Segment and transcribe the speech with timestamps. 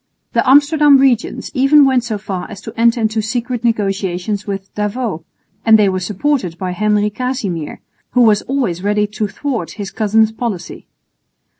[0.33, 5.23] The Amsterdam regents even went so far as to enter into secret negotiations with D'Avaux;
[5.63, 7.81] and they were supported by Henry Casimir,
[8.13, 10.87] who was always ready to thwart his cousin's policy.